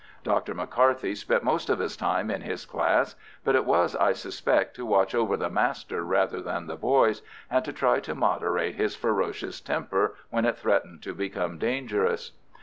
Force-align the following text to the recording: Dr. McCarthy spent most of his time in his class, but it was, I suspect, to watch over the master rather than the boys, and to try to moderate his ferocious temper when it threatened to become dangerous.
Dr. 0.23 0.55
McCarthy 0.55 1.13
spent 1.13 1.43
most 1.43 1.69
of 1.69 1.77
his 1.77 1.95
time 1.95 2.31
in 2.31 2.41
his 2.41 2.65
class, 2.65 3.13
but 3.43 3.53
it 3.55 3.65
was, 3.65 3.95
I 3.95 4.13
suspect, 4.13 4.75
to 4.77 4.83
watch 4.83 5.13
over 5.13 5.37
the 5.37 5.47
master 5.51 6.03
rather 6.03 6.41
than 6.41 6.65
the 6.65 6.75
boys, 6.75 7.21
and 7.51 7.63
to 7.65 7.71
try 7.71 7.99
to 7.99 8.15
moderate 8.15 8.73
his 8.73 8.95
ferocious 8.95 9.61
temper 9.61 10.15
when 10.31 10.45
it 10.45 10.57
threatened 10.57 11.03
to 11.03 11.13
become 11.13 11.59
dangerous. 11.59 12.31